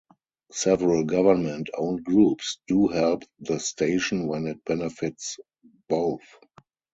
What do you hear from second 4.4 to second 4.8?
it